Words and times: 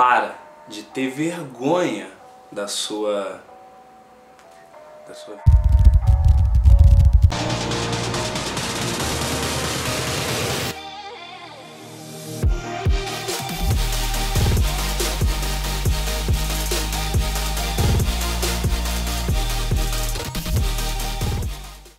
para 0.00 0.34
de 0.66 0.82
ter 0.82 1.10
vergonha 1.10 2.10
da 2.50 2.66
sua 2.66 3.42
da 5.06 5.12
sua 5.12 5.36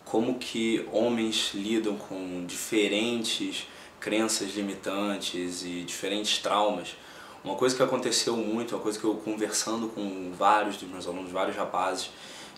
como 0.04 0.40
que 0.40 0.88
homens 0.90 1.52
lidam 1.54 1.96
com 1.96 2.44
diferentes 2.46 3.68
crenças 4.00 4.56
limitantes 4.56 5.62
e 5.64 5.84
diferentes 5.84 6.38
traumas. 6.38 6.96
Uma 7.44 7.56
coisa 7.56 7.74
que 7.74 7.82
aconteceu 7.82 8.36
muito, 8.36 8.74
uma 8.74 8.82
coisa 8.82 8.98
que 8.98 9.04
eu 9.04 9.16
conversando 9.16 9.88
com 9.88 10.32
vários 10.32 10.76
dos 10.76 10.88
meus 10.88 11.06
alunos, 11.06 11.32
vários 11.32 11.56
rapazes, 11.56 12.10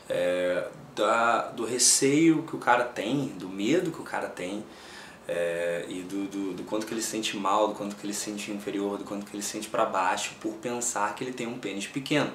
é, 0.08 0.68
da, 0.94 1.48
do 1.48 1.64
receio 1.64 2.42
que 2.42 2.54
o 2.54 2.58
cara 2.58 2.84
tem, 2.84 3.28
do 3.28 3.48
medo 3.48 3.90
que 3.90 4.00
o 4.00 4.04
cara 4.04 4.28
tem 4.28 4.62
é, 5.26 5.86
e 5.88 6.02
do, 6.02 6.26
do, 6.26 6.52
do, 6.54 6.64
quanto 6.64 6.86
que 6.86 6.92
ele 6.92 7.00
se 7.00 7.08
sente 7.08 7.36
mal, 7.36 7.68
do 7.68 7.74
quanto 7.74 7.96
que 7.96 8.04
ele 8.04 8.12
se 8.12 8.20
sente 8.20 8.50
inferior, 8.50 8.98
do 8.98 9.04
quanto 9.04 9.24
que 9.24 9.34
ele 9.34 9.42
se 9.42 9.50
sente 9.50 9.68
para 9.68 9.86
baixo 9.86 10.34
por 10.40 10.52
pensar 10.54 11.14
que 11.14 11.24
ele 11.24 11.32
tem 11.32 11.46
um 11.46 11.58
pênis 11.58 11.86
pequeno. 11.86 12.32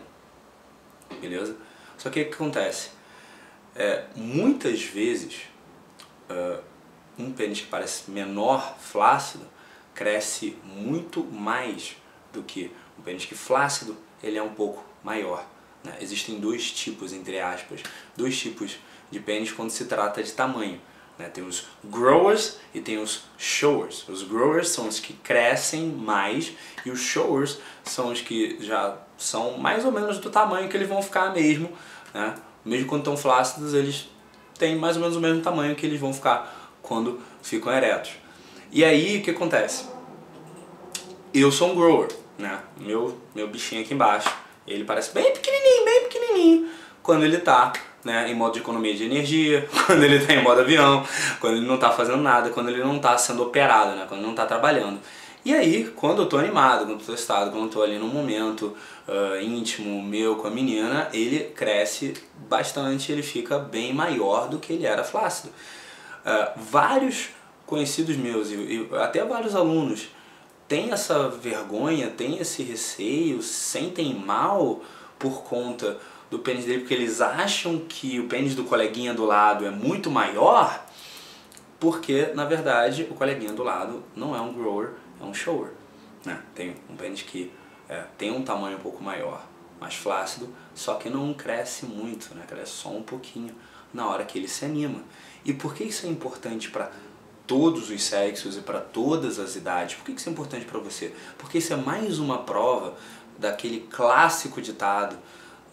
Beleza? 1.22 1.56
Só 1.98 2.10
que 2.10 2.22
o 2.22 2.26
que 2.26 2.34
acontece? 2.34 2.90
É, 3.76 4.06
muitas 4.16 4.82
vezes, 4.82 5.42
uh, 6.30 6.64
um 7.18 7.32
pênis 7.32 7.62
que 7.62 7.68
parece 7.68 8.10
menor, 8.10 8.76
flácido, 8.80 9.46
cresce 9.94 10.58
muito 10.64 11.24
mais 11.24 11.98
do 12.34 12.44
que 12.44 12.72
um 12.98 13.02
pênis 13.02 13.26
que 13.26 13.36
flácido, 13.36 13.98
ele 14.22 14.38
é 14.38 14.44
um 14.44 14.54
pouco 14.54 14.84
maior. 15.04 15.46
Né? 15.84 15.98
Existem 16.02 16.40
dois 16.40 16.72
tipos, 16.72 17.14
entre 17.14 17.40
aspas, 17.40 17.82
dois 18.16 18.38
tipos 18.38 18.78
de 19.10 19.20
pênis 19.20 19.52
quando 19.52 19.70
se 19.70 19.86
trata 19.86 20.22
de 20.22 20.32
tamanho. 20.32 20.80
Né? 21.18 21.28
Tem 21.30 21.44
os 21.44 21.66
growers 21.84 22.58
e 22.74 22.80
tem 22.80 22.98
os 22.98 23.24
showers. 23.38 24.08
Os 24.08 24.24
growers 24.24 24.70
são 24.70 24.88
os 24.88 25.00
que 25.00 25.14
crescem 25.14 25.88
mais 25.88 26.54
e 26.86 26.92
os 26.92 27.00
showers 27.00 27.60
são 27.84 28.12
os 28.12 28.22
que 28.22 28.58
já 28.62 28.98
são 29.18 29.58
mais 29.58 29.84
ou 29.86 29.92
menos 29.92 30.18
do 30.18 30.30
tamanho 30.30 30.70
que 30.70 30.78
eles 30.78 30.88
vão 30.88 31.02
ficar 31.02 31.34
mesmo. 31.34 31.72
Né? 32.14 32.36
Mesmo 32.64 32.88
quando 32.88 33.02
estão 33.02 33.18
flácidos, 33.18 33.74
eles 33.74 34.10
têm 34.58 34.76
mais 34.76 34.96
ou 34.96 35.02
menos 35.02 35.18
o 35.18 35.22
mesmo 35.22 35.42
tamanho 35.42 35.76
que 35.76 35.86
eles 35.86 36.00
vão 36.00 36.14
ficar 36.14 36.74
quando 36.82 37.20
ficam 37.42 37.72
eretos. 37.72 38.12
E 38.72 38.84
aí, 38.84 39.18
o 39.18 39.24
que 39.24 39.32
acontece? 39.32 39.86
Eu 41.34 41.52
sou 41.52 41.72
um 41.72 41.76
grower, 41.76 42.08
né? 42.40 42.60
Meu, 42.78 43.16
meu 43.36 43.48
bichinho 43.48 43.82
aqui 43.82 43.94
embaixo, 43.94 44.34
ele 44.68 44.84
parece 44.84 45.14
bem 45.14 45.32
pequenininho, 45.32 45.86
bem 45.86 46.04
pequenininho, 46.04 46.70
quando 47.04 47.24
ele 47.24 47.38
tá 47.38 47.72
né, 48.04 48.32
em 48.32 48.34
modo 48.34 48.54
de 48.54 48.60
economia 48.60 48.96
de 48.96 49.04
energia, 49.04 49.68
quando 49.86 50.04
ele 50.04 50.16
está 50.16 50.34
em 50.34 50.42
modo 50.42 50.62
avião, 50.62 51.06
quando 51.40 51.58
ele 51.58 51.68
não 51.68 51.76
está 51.76 51.92
fazendo 51.92 52.22
nada, 52.22 52.50
quando 52.50 52.70
ele 52.70 52.84
não 52.84 52.96
está 52.96 53.16
sendo 53.18 53.44
operado, 53.44 53.96
né, 53.96 54.06
quando 54.08 54.22
ele 54.22 54.24
não 54.24 54.32
está 54.32 54.46
trabalhando. 54.46 55.00
E 55.46 55.54
aí, 55.54 55.86
quando 55.96 56.20
eu 56.20 56.24
estou 56.26 56.40
animado, 56.40 56.86
quando 56.86 57.00
estou 57.00 57.16
estado, 57.16 57.52
quando 57.52 57.68
estou 57.68 57.84
ali 57.84 57.98
num 57.98 58.10
momento 58.10 58.76
uh, 59.08 59.42
íntimo 59.42 60.02
meu 60.04 60.36
com 60.36 60.48
a 60.48 60.52
menina, 60.52 61.10
ele 61.14 61.46
cresce 61.56 62.14
bastante, 62.50 63.12
ele 63.12 63.24
fica 63.24 63.58
bem 63.58 63.94
maior 63.94 64.50
do 64.50 64.60
que 64.60 64.74
ele 64.74 64.86
era 64.86 65.04
flácido. 65.04 65.54
Uh, 66.26 66.60
vários 66.60 67.30
conhecidos 67.66 68.18
meus 68.18 68.50
e, 68.50 68.56
e, 68.56 68.90
até 68.98 69.24
vários 69.24 69.56
alunos 69.56 70.10
têm 70.70 70.92
essa 70.92 71.28
vergonha, 71.28 72.12
têm 72.12 72.38
esse 72.38 72.62
receio, 72.62 73.42
sentem 73.42 74.14
mal 74.14 74.82
por 75.18 75.44
conta 75.44 76.00
do 76.30 76.38
pênis 76.40 76.64
dele, 76.64 76.82
porque 76.82 76.94
eles 76.94 77.20
acham 77.20 77.80
que 77.80 78.20
o 78.20 78.28
pênis 78.28 78.54
do 78.54 78.64
coleguinha 78.64 79.12
do 79.14 79.26
lado 79.26 79.66
é 79.66 79.72
muito 79.72 80.12
maior, 80.12 80.86
porque 81.80 82.32
na 82.36 82.46
verdade 82.46 83.08
o 83.10 83.16
coleguinha 83.16 83.52
do 83.52 83.64
lado 83.64 84.04
não 84.16 84.36
é 84.36 84.40
um 84.40 84.54
grower, 84.54 84.92
é 85.20 85.24
um 85.24 85.34
shower. 85.34 85.72
Né? 86.24 86.40
Tem 86.54 86.76
um 86.88 86.96
pênis 86.96 87.24
que 87.24 87.52
é, 87.90 88.04
tem 88.16 88.32
um 88.32 88.44
tamanho 88.44 88.78
um 88.78 88.82
pouco 88.82 89.04
maior, 89.04 89.44
mais 89.82 89.96
flácido, 89.96 90.54
só 90.76 90.96
que 90.96 91.10
não 91.10 91.34
cresce 91.34 91.88
muito, 91.88 92.36
né? 92.36 92.44
cresce 92.48 92.74
só 92.74 92.90
um 92.90 93.02
pouquinho 93.02 93.56
na 93.92 94.08
hora 94.08 94.24
que 94.24 94.38
ele 94.38 94.48
se 94.48 94.66
anima. 94.66 95.02
E 95.44 95.52
por 95.52 95.74
que 95.74 95.84
isso 95.84 96.06
é 96.06 96.10
importante 96.10 96.70
para 96.70 96.92
todos 97.50 97.90
os 97.90 98.04
sexos 98.04 98.56
e 98.56 98.62
para 98.62 98.80
todas 98.80 99.40
as 99.40 99.56
idades? 99.56 99.96
Por 99.96 100.06
que 100.06 100.12
isso 100.12 100.30
é 100.30 100.32
importante 100.32 100.66
para 100.66 100.80
você? 100.80 101.12
Porque 101.36 101.58
isso 101.58 101.74
é 101.74 101.76
mais 101.76 102.20
uma 102.20 102.38
prova 102.44 102.94
daquele 103.40 103.88
clássico 103.90 104.62
ditado, 104.62 105.18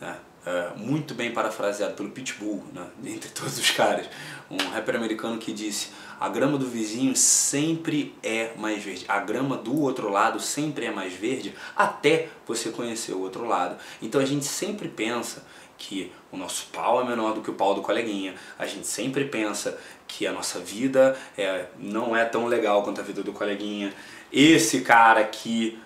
né? 0.00 0.16
é, 0.46 0.70
muito 0.74 1.12
bem 1.12 1.32
parafraseado 1.32 1.92
pelo 1.94 2.10
Pitbull, 2.10 2.64
né? 2.72 2.86
entre 3.04 3.28
todos 3.30 3.58
os 3.58 3.70
caras, 3.72 4.08
um 4.50 4.56
rapper 4.70 4.96
americano 4.96 5.36
que 5.36 5.52
disse 5.52 5.90
a 6.18 6.30
grama 6.30 6.56
do 6.56 6.66
vizinho 6.66 7.14
sempre 7.14 8.14
é 8.22 8.52
mais 8.56 8.82
verde. 8.82 9.04
A 9.06 9.18
grama 9.18 9.56
do 9.56 9.78
outro 9.78 10.08
lado 10.08 10.40
sempre 10.40 10.86
é 10.86 10.90
mais 10.90 11.12
verde 11.12 11.54
até 11.76 12.28
você 12.46 12.70
conhecer 12.70 13.12
o 13.12 13.20
outro 13.20 13.44
lado. 13.44 13.76
Então 14.00 14.18
a 14.18 14.24
gente 14.24 14.46
sempre 14.46 14.88
pensa 14.88 15.44
que 15.76 16.10
o 16.32 16.38
nosso 16.38 16.68
pau 16.72 17.02
é 17.02 17.04
menor 17.04 17.34
do 17.34 17.42
que 17.42 17.50
o 17.50 17.54
pau 17.54 17.74
do 17.74 17.82
coleguinha. 17.82 18.34
A 18.58 18.64
gente 18.64 18.86
sempre 18.86 19.26
pensa 19.26 19.78
que 20.16 20.26
a 20.26 20.32
nossa 20.32 20.58
vida 20.58 21.14
é, 21.36 21.66
não 21.78 22.16
é 22.16 22.24
tão 22.24 22.46
legal 22.46 22.82
quanto 22.82 23.02
a 23.02 23.04
vida 23.04 23.22
do 23.22 23.34
coleguinha. 23.34 23.92
Esse 24.32 24.80
cara 24.80 25.22
que 25.24 25.78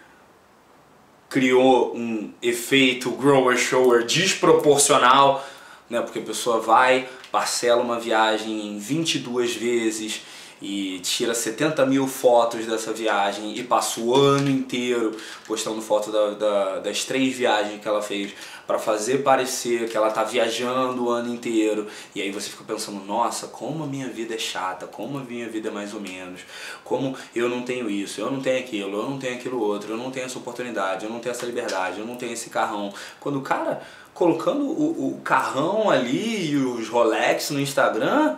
criou 1.29 1.97
um 1.97 2.33
efeito 2.41 3.11
grower-shower 3.11 4.05
desproporcional, 4.05 5.45
né? 5.89 6.01
porque 6.01 6.21
a 6.21 6.23
pessoa 6.23 6.61
vai, 6.61 7.09
parcela 7.33 7.83
uma 7.83 7.99
viagem 7.99 8.69
em 8.69 8.79
22 8.79 9.57
vezes 9.57 10.23
e 10.61 11.01
tira 11.01 11.35
70 11.35 11.87
mil 11.87 12.07
fotos 12.07 12.67
dessa 12.67 12.93
viagem 12.93 13.57
e 13.57 13.65
passa 13.65 14.01
o 14.01 14.15
ano 14.15 14.51
inteiro 14.51 15.17
postando 15.47 15.81
foto 15.81 16.13
da, 16.13 16.31
da, 16.31 16.79
das 16.81 17.05
três 17.05 17.35
viagens 17.35 17.81
que 17.81 17.89
ela 17.89 18.03
fez 18.03 18.33
para 18.67 18.79
fazer 18.79 19.19
parecer 19.25 19.89
que 19.89 19.97
ela 19.97 20.11
tá 20.11 20.23
viajando 20.23 21.05
o 21.05 21.11
ano 21.11 21.33
inteiro. 21.33 21.87
E 22.15 22.21
aí 22.21 22.31
você 22.31 22.51
fica 22.51 22.63
pensando 22.63 23.05
nossa 23.05 23.49
como 23.49 23.85
a 23.85 23.87
minha 23.87 24.09
vida 24.09 24.35
é 24.35 24.39
chata 24.39 24.87
como 24.87 25.19
a 25.19 25.23
minha 25.23 25.49
vida 25.49 25.69
é 25.69 25.73
mais 25.73 25.95
ou 25.95 26.01
menos 26.01 26.43
como 26.85 27.17
eu 27.35 27.49
não 27.49 27.63
tenho 27.63 27.91
isso 27.91 28.21
eu 28.21 28.31
não 28.31 28.41
tenho 28.41 28.61
aquilo 28.61 28.99
eu 28.99 29.11
não 29.11 29.19
tenho 29.19 29.35
aquilo 29.35 29.61
outro 29.61 29.93
eu 29.93 29.97
não 29.97 30.11
tenho 30.11 30.27
essa 30.27 30.39
oportunidade 30.39 31.05
eu 31.05 31.11
não 31.11 31.19
tenho 31.19 31.33
essa 31.33 31.47
liberdade 31.47 32.01
eu 32.01 32.07
não 32.07 32.17
tenho 32.17 32.33
esse 32.33 32.51
carrão. 32.51 32.93
Quando 33.19 33.39
o 33.39 33.43
cara 33.43 33.83
colocando 34.13 34.63
o, 34.65 35.15
o 35.15 35.21
carrão 35.23 35.89
ali 35.89 36.51
e 36.51 36.57
os 36.57 36.89
Rolex 36.89 37.51
no 37.51 37.61
Instagram 37.61 38.37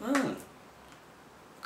o 0.00 0.47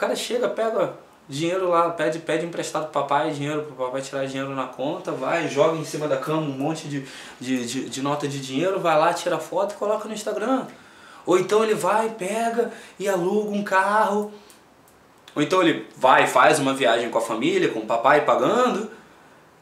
cara 0.02 0.16
chega, 0.16 0.48
pega 0.48 0.94
dinheiro 1.28 1.68
lá, 1.68 1.90
pede, 1.90 2.18
pede 2.18 2.44
emprestado 2.44 2.90
pro 2.90 3.02
papai, 3.02 3.30
dinheiro 3.30 3.62
pro 3.62 3.86
papai 3.86 4.02
tirar 4.02 4.26
dinheiro 4.26 4.50
na 4.50 4.66
conta, 4.66 5.12
vai, 5.12 5.48
joga 5.48 5.78
em 5.78 5.84
cima 5.84 6.08
da 6.08 6.16
cama 6.16 6.42
um 6.42 6.58
monte 6.58 6.88
de, 6.88 7.06
de, 7.40 7.64
de, 7.64 7.88
de 7.88 8.02
nota 8.02 8.26
de 8.26 8.40
dinheiro, 8.40 8.80
vai 8.80 8.98
lá, 8.98 9.14
tira 9.14 9.38
foto 9.38 9.74
e 9.74 9.76
coloca 9.76 10.08
no 10.08 10.14
Instagram. 10.14 10.66
Ou 11.24 11.38
então 11.38 11.62
ele 11.62 11.74
vai, 11.74 12.10
pega 12.10 12.72
e 12.98 13.08
aluga 13.08 13.50
um 13.50 13.62
carro. 13.62 14.32
Ou 15.36 15.42
então 15.42 15.62
ele 15.62 15.88
vai, 15.96 16.26
faz 16.26 16.58
uma 16.58 16.74
viagem 16.74 17.08
com 17.08 17.18
a 17.18 17.22
família, 17.22 17.68
com 17.68 17.78
o 17.78 17.86
papai 17.86 18.24
pagando, 18.24 18.90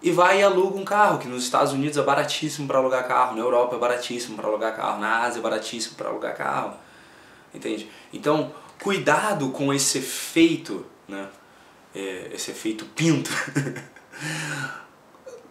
e 0.02 0.10
vai 0.10 0.40
e 0.40 0.42
aluga 0.42 0.78
um 0.78 0.84
carro, 0.84 1.18
que 1.18 1.28
nos 1.28 1.44
Estados 1.44 1.74
Unidos 1.74 1.98
é 1.98 2.02
baratíssimo 2.02 2.66
para 2.66 2.78
alugar 2.78 3.06
carro, 3.06 3.36
na 3.36 3.42
Europa 3.42 3.76
é 3.76 3.78
baratíssimo 3.78 4.36
para 4.36 4.48
alugar 4.48 4.74
carro, 4.74 4.98
na 4.98 5.18
Ásia 5.24 5.38
é 5.38 5.42
baratíssimo 5.42 5.96
para 5.96 6.08
alugar 6.08 6.34
carro. 6.34 6.72
Entende? 7.52 7.90
Então, 8.10 8.50
cuidado 8.80 9.50
com 9.50 9.72
esse 9.72 9.98
efeito, 9.98 10.84
né? 11.08 11.28
É, 11.94 12.30
esse 12.32 12.52
efeito 12.52 12.84
pinto, 12.94 13.30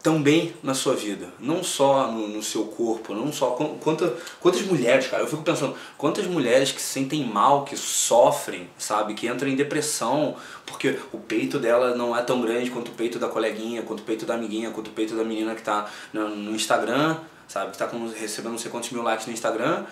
também 0.01 0.53
na 0.63 0.73
sua 0.73 0.95
vida, 0.95 1.27
não 1.39 1.61
só 1.61 2.09
no, 2.09 2.29
no 2.29 2.41
seu 2.41 2.65
corpo, 2.65 3.13
não 3.13 3.33
só 3.33 3.51
quanta, 3.51 4.15
quantas 4.39 4.61
mulheres, 4.61 5.07
cara, 5.07 5.23
eu 5.23 5.27
fico 5.27 5.43
pensando, 5.43 5.75
quantas 5.97 6.25
mulheres 6.25 6.71
que 6.71 6.81
se 6.81 6.87
sentem 6.87 7.25
mal, 7.25 7.65
que 7.65 7.75
sofrem, 7.75 8.69
sabe, 8.77 9.13
que 9.13 9.27
entram 9.27 9.49
em 9.49 9.55
depressão 9.55 10.37
porque 10.65 10.97
o 11.11 11.17
peito 11.17 11.59
dela 11.59 11.95
não 11.95 12.15
é 12.15 12.21
tão 12.21 12.41
grande 12.41 12.71
quanto 12.71 12.89
o 12.89 12.93
peito 12.93 13.19
da 13.19 13.27
coleguinha, 13.27 13.81
quanto 13.81 13.99
o 13.99 14.03
peito 14.03 14.25
da 14.25 14.35
amiguinha, 14.35 14.71
quanto 14.71 14.87
o 14.87 14.91
peito 14.91 15.15
da 15.15 15.23
menina 15.23 15.53
que 15.53 15.61
tá 15.61 15.89
no, 16.13 16.29
no 16.29 16.55
Instagram, 16.55 17.17
sabe, 17.47 17.71
que 17.71 17.77
tá 17.77 17.87
com, 17.87 18.07
recebendo 18.07 18.53
não 18.53 18.59
sei 18.59 18.71
quantos 18.71 18.91
mil 18.91 19.03
likes 19.03 19.27
no 19.27 19.33
Instagram, 19.33 19.85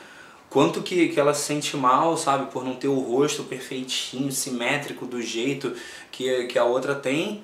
quanto 0.50 0.82
que, 0.82 1.10
que 1.10 1.20
ela 1.20 1.34
se 1.34 1.44
sente 1.44 1.76
mal, 1.76 2.18
sabe, 2.18 2.52
por 2.52 2.64
não 2.64 2.76
ter 2.76 2.88
o 2.88 3.00
rosto 3.00 3.44
perfeitinho, 3.44 4.32
simétrico 4.32 5.06
do 5.06 5.22
jeito 5.22 5.74
que, 6.12 6.46
que 6.46 6.58
a 6.58 6.64
outra 6.64 6.96
tem, 6.96 7.44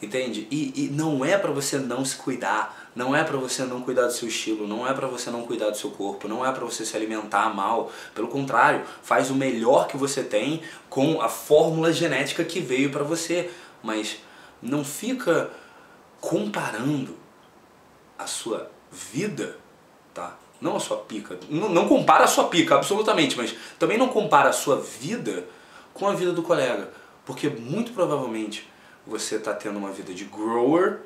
entende? 0.00 0.46
E, 0.50 0.84
e 0.84 0.88
não 0.90 1.24
é 1.24 1.38
para 1.38 1.50
você 1.50 1.78
não 1.78 2.04
se 2.04 2.16
cuidar, 2.16 2.90
não 2.94 3.14
é 3.14 3.24
para 3.24 3.36
você 3.36 3.64
não 3.64 3.80
cuidar 3.80 4.06
do 4.06 4.12
seu 4.12 4.28
estilo, 4.28 4.66
não 4.66 4.86
é 4.86 4.92
para 4.92 5.06
você 5.06 5.30
não 5.30 5.42
cuidar 5.42 5.70
do 5.70 5.76
seu 5.76 5.90
corpo, 5.90 6.28
não 6.28 6.46
é 6.46 6.52
para 6.52 6.64
você 6.64 6.84
se 6.84 6.96
alimentar 6.96 7.54
mal, 7.54 7.90
pelo 8.14 8.28
contrário, 8.28 8.84
faz 9.02 9.30
o 9.30 9.34
melhor 9.34 9.88
que 9.88 9.96
você 9.96 10.22
tem 10.22 10.62
com 10.88 11.20
a 11.20 11.28
fórmula 11.28 11.92
genética 11.92 12.44
que 12.44 12.60
veio 12.60 12.90
para 12.90 13.02
você, 13.02 13.50
mas 13.82 14.18
não 14.62 14.84
fica 14.84 15.50
comparando 16.20 17.16
a 18.18 18.26
sua 18.26 18.70
vida, 18.90 19.58
tá? 20.12 20.38
Não 20.60 20.76
a 20.76 20.80
sua 20.80 20.98
pica. 20.98 21.38
Não, 21.48 21.68
não 21.68 21.88
compara 21.88 22.24
a 22.24 22.28
sua 22.28 22.44
pica, 22.48 22.74
absolutamente, 22.76 23.36
mas 23.36 23.54
também 23.78 23.98
não 23.98 24.08
compara 24.08 24.50
a 24.50 24.52
sua 24.52 24.76
vida 24.76 25.46
com 25.92 26.08
a 26.08 26.14
vida 26.14 26.32
do 26.32 26.42
colega. 26.42 26.90
Porque 27.24 27.48
muito 27.48 27.92
provavelmente 27.92 28.68
você 29.06 29.36
está 29.36 29.52
tendo 29.54 29.78
uma 29.78 29.90
vida 29.90 30.12
de 30.14 30.24
grower 30.24 31.00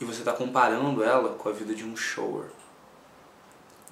e 0.00 0.04
você 0.04 0.20
está 0.20 0.32
comparando 0.32 1.02
ela 1.02 1.34
com 1.34 1.48
a 1.48 1.52
vida 1.52 1.74
de 1.74 1.84
um 1.84 1.96
shower. 1.96 2.46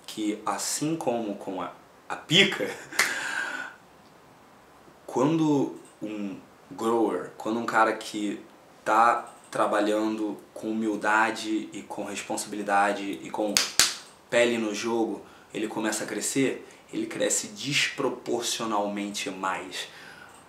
Que 0.06 0.40
assim 0.44 0.96
como 0.96 1.36
com 1.36 1.62
a, 1.62 1.72
a 2.08 2.16
pica, 2.16 2.70
quando 5.06 5.76
um 6.02 6.36
grower, 6.70 7.30
quando 7.36 7.58
um 7.58 7.66
cara 7.66 7.92
que 7.92 8.40
está 8.80 9.32
trabalhando 9.50 10.36
com 10.52 10.70
humildade 10.70 11.68
e 11.72 11.82
com 11.82 12.04
responsabilidade 12.04 13.20
e 13.22 13.30
com 13.30 13.54
pele 14.34 14.58
no 14.58 14.74
jogo, 14.74 15.24
ele 15.54 15.68
começa 15.68 16.02
a 16.02 16.06
crescer, 16.08 16.66
ele 16.92 17.06
cresce 17.06 17.46
desproporcionalmente 17.46 19.30
mais 19.30 19.86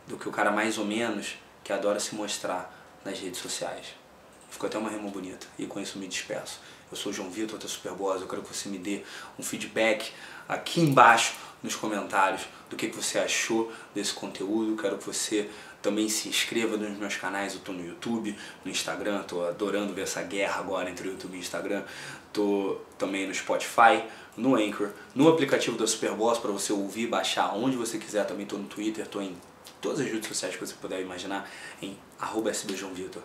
do 0.07 0.17
que 0.17 0.27
o 0.27 0.31
cara 0.31 0.49
mais 0.49 0.79
ou 0.79 0.85
menos 0.85 1.35
que 1.63 1.71
adora 1.71 1.99
se 1.99 2.15
mostrar 2.15 2.75
nas 3.05 3.19
redes 3.19 3.39
sociais. 3.39 3.93
Ficou 4.49 4.65
até 4.65 4.79
uma 4.79 4.89
rima 4.89 5.07
bonita 5.11 5.45
e 5.59 5.67
com 5.67 5.79
isso 5.79 5.99
me 5.99 6.07
despeço. 6.07 6.59
Eu 6.89 6.97
sou 6.97 7.11
o 7.11 7.13
João 7.13 7.29
Vitor 7.29 7.59
da 7.59 7.67
Superboss, 7.67 8.21
eu 8.21 8.27
quero 8.27 8.41
que 8.41 8.51
você 8.55 8.69
me 8.69 8.79
dê 8.79 9.03
um 9.37 9.43
feedback 9.43 10.11
aqui 10.49 10.81
embaixo 10.81 11.35
nos 11.61 11.75
comentários 11.75 12.47
do 12.71 12.75
que, 12.75 12.87
que 12.87 12.95
você 12.95 13.19
achou 13.19 13.71
desse 13.93 14.13
conteúdo. 14.13 14.81
Quero 14.81 14.97
que 14.97 15.05
você 15.05 15.47
também 15.85 16.09
se 16.09 16.27
inscreva 16.27 16.75
nos 16.77 16.97
meus 16.97 17.15
canais, 17.15 17.53
eu 17.53 17.59
estou 17.59 17.75
no 17.75 17.85
YouTube, 17.85 18.35
no 18.63 18.71
Instagram, 18.71 19.21
estou 19.21 19.47
adorando 19.47 19.93
ver 19.93 20.01
essa 20.01 20.23
guerra 20.23 20.59
agora 20.59 20.89
entre 20.89 21.07
o 21.07 21.11
YouTube 21.11 21.35
e 21.35 21.37
o 21.37 21.39
Instagram. 21.39 21.83
Estou 22.25 22.83
também 22.97 23.27
no 23.27 23.35
Spotify, 23.35 24.03
no 24.35 24.55
Anchor, 24.55 24.89
no 25.13 25.29
aplicativo 25.29 25.77
da 25.77 25.85
Superboss 25.85 26.39
para 26.39 26.51
você 26.51 26.73
ouvir, 26.73 27.05
baixar 27.05 27.55
onde 27.55 27.77
você 27.77 27.99
quiser. 27.99 28.25
Também 28.25 28.45
estou 28.45 28.57
no 28.57 28.65
Twitter, 28.65 29.05
estou 29.05 29.21
em 29.21 29.37
todas 29.79 29.99
as 29.99 30.07
redes 30.07 30.27
sociais 30.27 30.55
que 30.55 30.65
você 30.65 30.73
puder 30.73 30.99
imaginar, 31.01 31.47
em 31.79 31.95
SBJoãoVitor. 32.51 33.21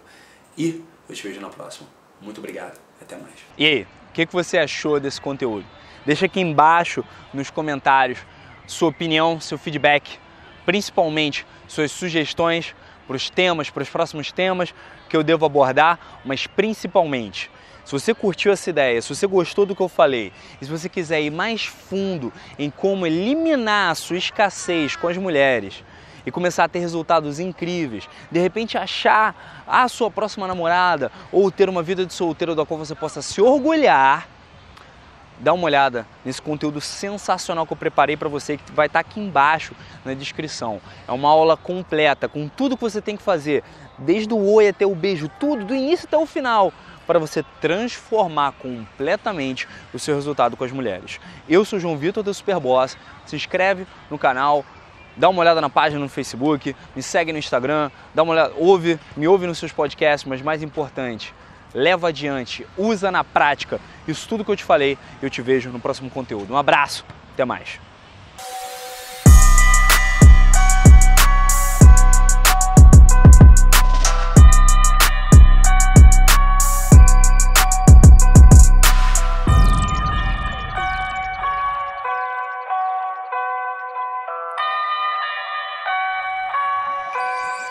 E 0.58 0.84
eu 1.08 1.14
te 1.14 1.26
vejo 1.26 1.40
na 1.40 1.48
próxima. 1.48 1.88
Muito 2.20 2.38
obrigado, 2.38 2.78
até 3.00 3.16
mais. 3.16 3.36
E 3.56 3.64
aí, 3.64 3.82
o 4.10 4.12
que, 4.12 4.26
que 4.26 4.32
você 4.34 4.58
achou 4.58 5.00
desse 5.00 5.18
conteúdo? 5.18 5.64
Deixa 6.04 6.26
aqui 6.26 6.40
embaixo 6.40 7.02
nos 7.32 7.48
comentários 7.48 8.18
sua 8.66 8.90
opinião, 8.90 9.40
seu 9.40 9.56
feedback, 9.56 10.18
principalmente 10.64 11.46
suas 11.66 11.90
sugestões 11.90 12.74
para 13.06 13.16
os 13.16 13.28
temas, 13.28 13.70
para 13.70 13.82
os 13.82 13.88
próximos 13.88 14.30
temas 14.30 14.72
que 15.08 15.16
eu 15.16 15.22
devo 15.22 15.44
abordar, 15.44 15.98
mas 16.24 16.46
principalmente, 16.46 17.50
se 17.84 17.92
você 17.92 18.14
curtiu 18.14 18.52
essa 18.52 18.70
ideia, 18.70 19.02
se 19.02 19.12
você 19.12 19.26
gostou 19.26 19.66
do 19.66 19.74
que 19.74 19.82
eu 19.82 19.88
falei, 19.88 20.32
e 20.60 20.64
se 20.64 20.70
você 20.70 20.88
quiser 20.88 21.20
ir 21.20 21.30
mais 21.30 21.64
fundo 21.64 22.32
em 22.56 22.70
como 22.70 23.06
eliminar 23.06 23.90
a 23.90 23.94
sua 23.96 24.16
escassez 24.16 24.94
com 24.94 25.08
as 25.08 25.16
mulheres 25.16 25.82
e 26.24 26.30
começar 26.30 26.64
a 26.64 26.68
ter 26.68 26.78
resultados 26.78 27.40
incríveis, 27.40 28.08
de 28.30 28.38
repente 28.38 28.78
achar 28.78 29.64
a 29.66 29.88
sua 29.88 30.10
próxima 30.10 30.46
namorada 30.46 31.10
ou 31.32 31.50
ter 31.50 31.68
uma 31.68 31.82
vida 31.82 32.06
de 32.06 32.14
solteiro 32.14 32.54
da 32.54 32.64
qual 32.64 32.78
você 32.78 32.94
possa 32.94 33.22
se 33.22 33.40
orgulhar, 33.40 34.28
dá 35.40 35.52
uma 35.52 35.64
olhada 35.64 36.06
nesse 36.24 36.40
conteúdo 36.40 36.80
sensacional 36.80 37.66
que 37.66 37.72
eu 37.72 37.76
preparei 37.76 38.16
para 38.16 38.28
você, 38.28 38.56
que 38.56 38.72
vai 38.72 38.86
estar 38.86 39.02
tá 39.02 39.08
aqui 39.08 39.18
embaixo 39.18 39.74
na 40.04 40.14
descrição. 40.14 40.80
É 41.08 41.12
uma 41.12 41.28
aula 41.28 41.56
completa 41.56 42.28
com 42.28 42.48
tudo 42.48 42.76
que 42.76 42.82
você 42.82 43.00
tem 43.00 43.16
que 43.16 43.22
fazer, 43.22 43.64
desde 43.98 44.32
o 44.32 44.52
oi 44.52 44.68
até 44.68 44.86
o 44.86 44.94
beijo, 44.94 45.28
tudo, 45.40 45.64
do 45.64 45.74
início 45.74 46.06
até 46.06 46.16
o 46.16 46.26
final, 46.26 46.72
para 47.06 47.18
você 47.18 47.42
transformar 47.60 48.52
completamente 48.52 49.66
o 49.92 49.98
seu 49.98 50.14
resultado 50.14 50.56
com 50.56 50.64
as 50.64 50.70
mulheres. 50.70 51.18
Eu 51.48 51.64
sou 51.64 51.78
o 51.78 51.80
João 51.80 51.96
Vitor 51.96 52.22
da 52.22 52.32
Superboss. 52.32 52.96
Se 53.26 53.34
inscreve 53.34 53.86
no 54.10 54.18
canal, 54.18 54.64
dá 55.16 55.28
uma 55.28 55.40
olhada 55.40 55.60
na 55.60 55.68
página 55.68 56.00
no 56.00 56.08
Facebook, 56.08 56.74
me 56.94 57.02
segue 57.02 57.32
no 57.32 57.38
Instagram, 57.38 57.90
dá 58.14 58.22
uma 58.22 58.32
olhada, 58.32 58.54
ouve, 58.56 58.98
me 59.16 59.26
ouve 59.26 59.46
nos 59.46 59.58
seus 59.58 59.72
podcasts, 59.72 60.28
mas 60.28 60.40
mais 60.40 60.62
importante, 60.62 61.34
leva 61.74 62.08
adiante, 62.08 62.66
usa 62.76 63.10
na 63.10 63.24
prática 63.24 63.80
isso 64.06 64.28
tudo 64.28 64.44
que 64.44 64.50
eu 64.50 64.56
te 64.56 64.64
falei. 64.64 64.98
Eu 65.22 65.30
te 65.30 65.40
vejo 65.40 65.70
no 65.70 65.78
próximo 65.78 66.10
conteúdo. 66.10 66.52
Um 66.52 66.56
abraço, 66.56 67.04
até 67.32 67.44
mais. 67.44 67.78